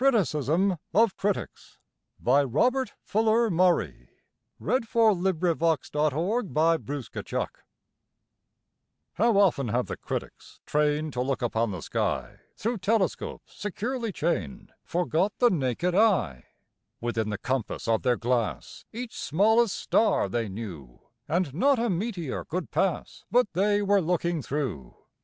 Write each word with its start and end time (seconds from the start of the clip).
JM 0.01 0.07
Embroideries 0.15 0.79
& 0.87 0.95
Collectibles 0.95 0.97
A 0.97 0.97
Criticism 0.97 1.03
Of 1.03 1.15
Critics 1.17 1.77
By 2.19 2.43
Robert 2.43 2.93
Fuller 3.03 3.49
Murray 3.51 4.09
How 9.13 9.37
often 9.37 9.67
have 9.67 9.85
the 9.85 9.97
critics, 9.97 10.59
trained 10.65 11.13
To 11.13 11.21
look 11.21 11.43
upon 11.43 11.69
the 11.69 11.81
sky 11.83 12.39
Through 12.57 12.79
telescopes 12.79 13.53
securely 13.55 14.11
chained, 14.11 14.71
Forgot 14.83 15.33
the 15.37 15.51
naked 15.51 15.93
eye. 15.93 16.45
Within 16.99 17.29
the 17.29 17.37
compass 17.37 17.87
of 17.87 18.01
their 18.01 18.17
glass 18.17 18.85
Each 18.91 19.15
smallest 19.15 19.75
star 19.75 20.27
they 20.27 20.49
knew, 20.49 20.99
And 21.27 21.53
not 21.53 21.77
a 21.77 21.91
meteor 21.91 22.43
could 22.43 22.71
pass 22.71 23.23
But 23.29 23.53
they 23.53 23.83
were 23.83 24.01
looking 24.01 24.41
through. 24.41 24.95